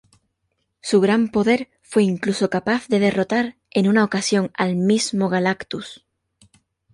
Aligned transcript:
Su 0.81 0.99
gran 0.99 1.27
poder 1.29 1.69
fue 1.83 2.01
incluso 2.01 2.49
capaz 2.49 2.87
de 2.87 2.97
derrotar 2.97 3.57
en 3.69 3.87
una 3.87 4.03
ocasión 4.03 4.49
al 4.55 4.75
mismo 4.75 5.29
Galactus. 5.29 6.07